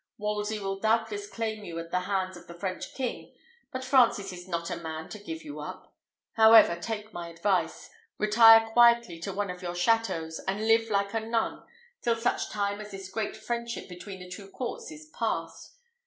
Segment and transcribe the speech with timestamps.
[0.17, 3.35] Wolsey will doubtless claim you at the hands of the French king;
[3.71, 5.93] but Francis is not a man to give you up.
[6.33, 11.19] However, take my advice: retire quietly to one of your châteaux, and live like a
[11.19, 11.61] nun
[12.01, 15.75] till such time as this great friendship between the two courts is past.